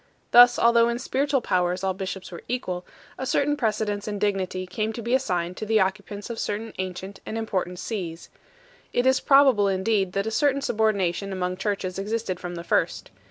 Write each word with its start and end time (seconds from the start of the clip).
Thus, 0.31 0.57
although 0.57 0.89
in 0.89 0.97
spiritual 0.97 1.41
powers 1.41 1.83
all 1.83 1.93
bishops 1.93 2.31
were 2.31 2.41
equal, 2.47 2.83
a 3.19 3.25
certain 3.27 3.55
precedence 3.55 4.07
in 4.07 4.17
dignity 4.17 4.65
came 4.65 4.91
to 4.93 5.01
be 5.03 5.13
assigned 5.13 5.57
to 5.57 5.65
the 5.67 5.79
occupants 5.79 6.31
of 6.31 6.39
certain 6.39 6.73
ancient 6.79 7.19
and 7.23 7.37
important 7.37 7.77
sees. 7.77 8.29
It 8.93 9.05
is 9.05 9.19
probable 9.19 9.67
indeed 9.67 10.13
that 10.13 10.25
a 10.25 10.31
certain 10.31 10.61
subordination 10.63 11.31
among 11.31 11.57
churches 11.57 11.99
existed 11.99 12.39
from 12.39 12.55
the 12.55 12.63
first. 12.63 13.11